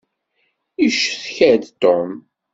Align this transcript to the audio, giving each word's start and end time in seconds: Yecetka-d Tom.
Yecetka-d 0.81 1.63
Tom. 1.81 2.11